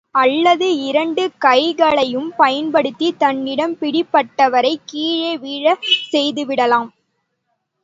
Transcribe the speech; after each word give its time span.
அல்லது 0.15 0.67
இரண்டு 0.85 1.23
கைகளையும் 1.37 2.33
பயன்படுத்தி 2.37 3.15
தன்னிடம் 3.17 3.75
பிடிபட்டவரை 3.75 4.75
கீழே 4.85 5.31
விழச் 5.37 5.87
செய்துவிடலாம். 6.11 6.91